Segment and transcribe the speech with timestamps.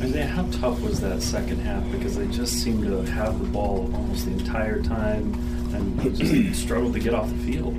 [0.00, 1.84] And then how tough was that second half?
[1.90, 5.34] Because they just seemed to have the ball almost the entire time
[5.74, 7.74] and just struggled to get off the field.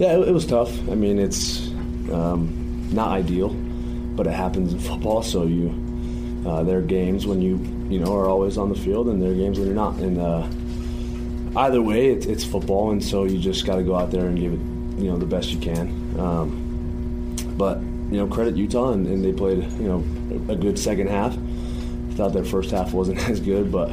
[0.00, 0.70] Yeah, it, it was tough.
[0.88, 1.68] I mean, it's
[2.10, 5.22] um, not ideal, but it happens in football.
[5.22, 5.74] So you,
[6.46, 7.56] uh, there are games when you
[7.90, 9.96] you know are always on the field, and there are games when you're not.
[9.96, 14.10] And uh, either way, it's, it's football, and so you just got to go out
[14.10, 14.60] there and give it
[15.02, 15.88] you know the best you can.
[16.18, 17.78] Um, but
[18.10, 20.04] you know, credit Utah, and, and, they played you know
[20.48, 21.36] a good second half.
[22.12, 23.90] Thought their first half wasn't as good, but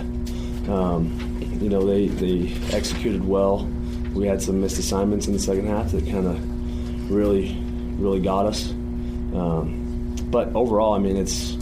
[0.70, 3.68] um, you know they they executed well.
[4.14, 7.58] We had some missed assignments in the second half that kind of really
[7.98, 8.70] really got us.
[8.70, 11.58] Um, but overall, I mean, it's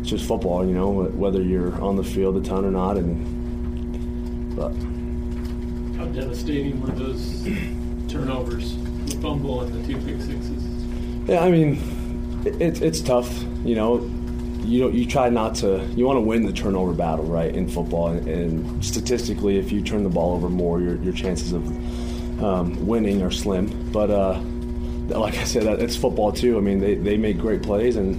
[0.00, 4.56] it's just football, you know, whether you're on the field a ton or not, and
[4.56, 4.72] but.
[5.98, 7.42] How devastating were those
[8.08, 10.79] turnovers, the fumble and the two pick sixes?
[11.30, 11.78] Yeah, I mean,
[12.44, 13.30] it's it's tough.
[13.64, 14.00] You know,
[14.64, 15.86] you you try not to.
[15.94, 17.54] You want to win the turnover battle, right?
[17.54, 21.52] In football, and, and statistically, if you turn the ball over more, your your chances
[21.52, 21.64] of
[22.42, 23.68] um, winning are slim.
[23.92, 24.40] But uh,
[25.16, 26.58] like I said, it's football too.
[26.58, 28.16] I mean, they they make great plays and.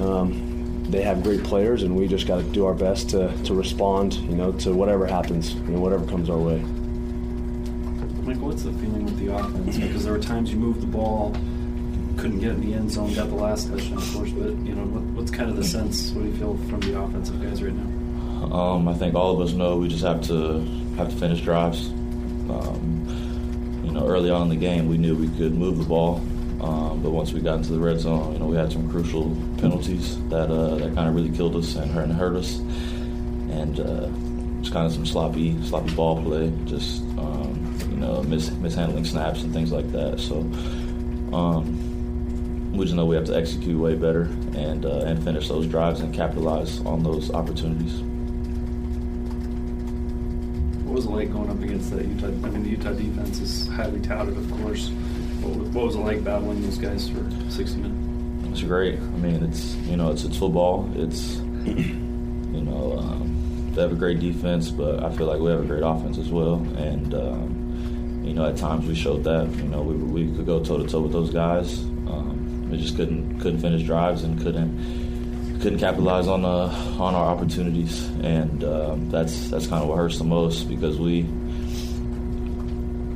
[0.00, 0.44] Um,
[0.88, 4.14] they have great players, and we just got to do our best to, to respond,
[4.14, 6.60] you know, to whatever happens, you know, whatever comes our way.
[8.22, 9.76] Mike, what's the feeling with the offense?
[9.76, 11.36] Because there were times you moved the ball,
[12.18, 14.30] couldn't get in the end zone, got the last touchdown, of course.
[14.30, 16.10] But you know, what, what's kind of the sense?
[16.10, 18.54] What do you feel from the offensive guys right now?
[18.54, 20.60] Um, I think all of us know we just have to
[20.96, 21.88] have to finish drives.
[22.50, 26.16] Um, you know, early on in the game, we knew we could move the ball,
[26.60, 29.24] um, but once we got into the red zone, you know, we had some crucial
[29.58, 32.58] penalties that uh, that kind of really killed us and hurt, and hurt us,
[33.50, 34.08] and uh,
[34.60, 39.42] just kind of some sloppy sloppy ball play, just um, you know, mis- mishandling snaps
[39.42, 40.18] and things like that.
[40.18, 40.40] So.
[41.28, 41.77] Um,
[42.72, 44.22] we just know we have to execute way better
[44.54, 48.00] and uh, and finish those drives and capitalize on those opportunities.
[50.84, 52.26] What was it like going up against that Utah?
[52.26, 54.90] I mean, the Utah defense is highly touted, of course.
[55.40, 58.08] What was it like battling those guys for 60 minutes?
[58.50, 58.98] It's great.
[58.98, 60.90] I mean, it's you know, it's it's football.
[60.94, 61.36] It's
[61.68, 65.64] you know, um, they have a great defense, but I feel like we have a
[65.64, 66.54] great offense as well.
[66.76, 69.48] And um, you know, at times we showed that.
[69.56, 71.80] You know, we we could go toe to toe with those guys.
[72.08, 72.37] Um,
[72.70, 76.68] we just couldn't couldn't finish drives and couldn't couldn't capitalize on uh,
[76.98, 81.22] on our opportunities, and uh, that's that's kind of what hurts the most because we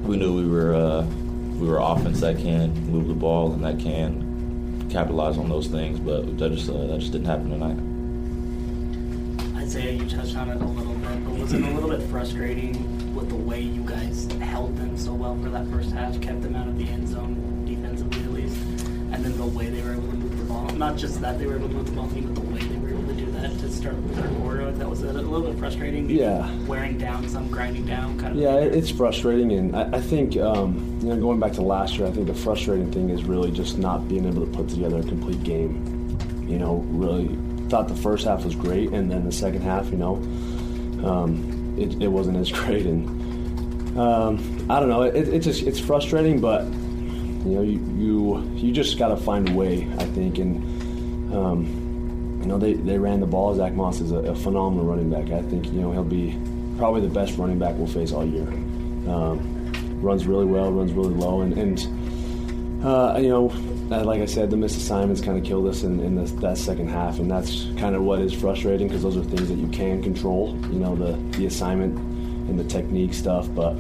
[0.06, 1.02] we knew we were uh,
[1.58, 6.00] we were offense that can move the ball and that can capitalize on those things,
[6.00, 7.78] but that just uh, that just didn't happen tonight.
[9.62, 13.14] Isaiah, you touched on it a little bit, but was it a little bit frustrating
[13.14, 16.56] with the way you guys held them so well for that first half, kept them
[16.56, 17.51] out of the end zone?
[19.12, 20.66] And then the way they were able to move the ball.
[20.70, 22.88] Not just that they were able to move the ball, but the way they were
[22.88, 24.70] able to do that to start the third quarter.
[24.72, 26.08] That was a, little bit frustrating.
[26.08, 26.50] Yeah.
[26.64, 28.40] Wearing down, some grinding down, kind of.
[28.40, 32.06] Yeah, it's frustrating, and I, I think um, you know going back to last year,
[32.06, 35.02] I think the frustrating thing is really just not being able to put together a
[35.02, 36.16] complete game.
[36.48, 37.36] You know, really
[37.68, 40.14] thought the first half was great, and then the second half, you know,
[41.06, 45.02] um, it, it, wasn't as great, and um, I don't know.
[45.02, 46.66] It, it just it's frustrating, but
[47.44, 52.38] you know, you you, you just got to find a way, I think, and um,
[52.40, 53.54] you know they, they ran the ball.
[53.54, 55.30] Zach Moss is a, a, phenomenal running back.
[55.30, 56.38] I think you know he'll be
[56.76, 58.46] probably the best running back we'll face all year.
[59.08, 63.50] Um, runs really well, runs really low, and, and uh, you know,
[63.90, 66.58] uh, like I said, the missed assignments kind of killed us in, in the, that
[66.58, 69.68] second half, and that's kind of what is frustrating because those are things that you
[69.68, 70.56] can control.
[70.72, 71.96] You know, the the assignment
[72.48, 73.76] and the technique stuff, but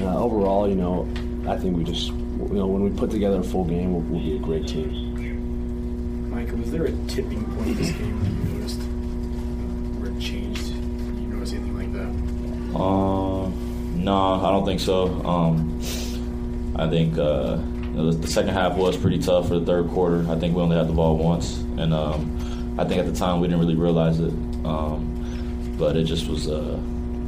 [0.00, 1.08] uh, overall, you know,
[1.46, 2.10] I think we just
[2.48, 6.30] you know, when we put together a full game, we'll, we'll be a great team.
[6.30, 8.80] Michael, was there a tipping point in this game that you noticed
[9.98, 10.66] where it changed?
[10.66, 12.78] Did you notice anything like that?
[12.78, 13.48] Uh,
[13.96, 15.22] no, I don't think so.
[15.24, 15.78] Um,
[16.76, 19.88] I think uh, you know, the, the, second half was pretty tough for the third
[19.90, 20.26] quarter.
[20.30, 23.40] I think we only had the ball once, and um, I think at the time
[23.40, 24.32] we didn't really realize it.
[24.64, 26.80] Um, but it just was, uh,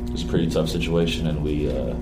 [0.06, 1.94] it was a pretty tough situation, and we uh,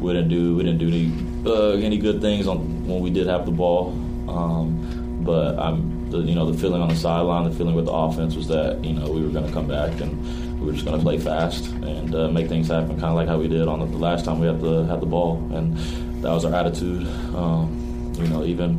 [0.00, 1.12] we didn't do we didn't do any
[1.46, 3.92] uh, any good things on when we did have the ball.
[4.28, 7.92] Um, but I'm the, you know the feeling on the sideline, the feeling with the
[7.92, 10.84] offense was that you know we were going to come back and we were just
[10.84, 13.68] going to play fast and uh, make things happen, kind of like how we did
[13.68, 15.76] on the, the, last time we had the had the ball, and
[16.22, 17.06] that was our attitude.
[17.34, 18.76] Um, you know, even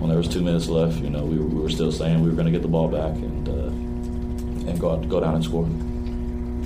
[0.00, 2.28] when there was two minutes left, you know we were, we were still saying we
[2.28, 5.44] were going to get the ball back and uh, and go out, go down and
[5.44, 5.68] score.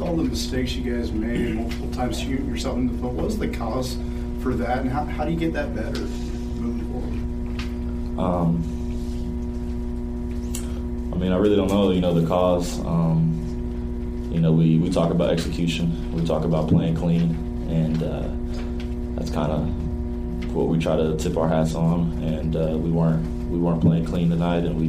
[0.02, 3.38] All the mistakes you guys made multiple times shooting yourself in the foot, what was
[3.38, 3.96] the cause?
[4.42, 8.18] for that, and how, how do you get that better moving forward?
[8.18, 8.62] Um,
[11.12, 11.90] I mean, I really don't know.
[11.92, 12.80] You know, the cause.
[12.80, 13.28] Um,
[14.32, 16.12] you know, we, we talk about execution.
[16.12, 17.36] We talk about playing clean,
[17.70, 18.28] and uh,
[19.16, 22.12] that's kind of what we try to tip our hats on.
[22.22, 24.88] And uh, we weren't we weren't playing clean tonight, and we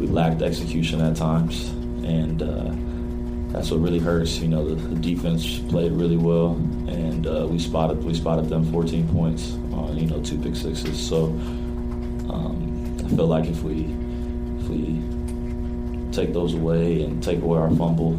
[0.00, 1.68] we lacked execution at times,
[2.04, 2.72] and uh,
[3.52, 4.38] that's what really hurts.
[4.38, 6.52] You know, the, the defense played really well,
[6.88, 10.98] and uh, we spotted we spotted them 14 points on you know two pick sixes.
[10.98, 11.26] So
[12.32, 13.94] um, I feel like if we
[14.60, 15.02] if we
[16.12, 18.14] take those away and take away our fumble,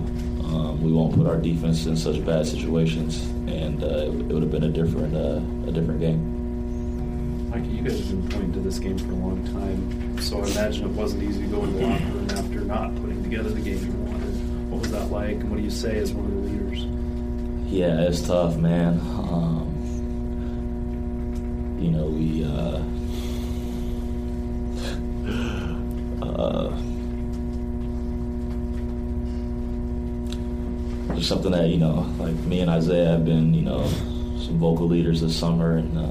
[0.46, 4.52] um, we won't put our defense in such bad situations, and uh, it, would have
[4.52, 7.50] been a different uh, a different game.
[7.50, 10.48] Mike, you guys have been pointing to this game for a long time, so I
[10.48, 14.13] imagine it wasn't easy to go the locker room after not putting together the game.
[14.74, 16.88] What was that like, and what do you say as one of the leaders?
[17.72, 19.00] Yeah, it's tough, man.
[19.02, 19.70] Um,
[21.80, 22.44] you know, we.
[22.44, 22.82] Uh,
[26.26, 26.76] uh,
[31.22, 33.86] something that you know, like me and Isaiah have been, you know,
[34.40, 36.10] some vocal leaders this summer, and uh,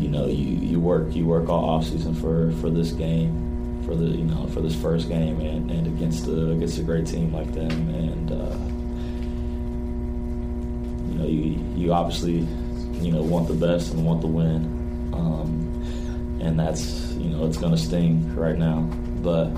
[0.00, 3.43] you know, you, you work you work all off season for for this game,
[3.84, 7.06] for the you know for this first game, and, and against the against a great
[7.06, 8.58] team like them, and uh,
[11.10, 12.46] you know, you you obviously
[13.00, 14.64] you know want the best and want the win,
[15.12, 18.80] um, and that's you know it's to sting right now,
[19.22, 19.50] but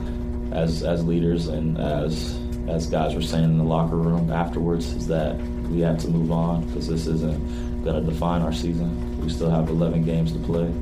[0.53, 2.39] as as leaders and as
[2.69, 5.41] as guys were saying in the locker room afterwards, is that
[5.71, 9.21] we have to move on because this isn't going to define our season.
[9.21, 10.73] We still have 11 games to play,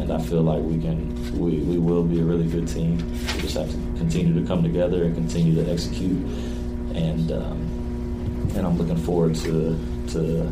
[0.00, 2.96] and I feel like we can, we, we will be a really good team.
[3.34, 6.18] We just have to continue to come together and continue to execute,
[6.94, 7.58] and um,
[8.56, 10.50] and I'm looking forward to to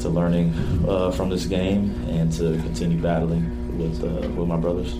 [0.00, 0.54] to learning
[0.88, 3.44] uh, from this game and to continue battling
[3.76, 4.94] with uh, with my brothers.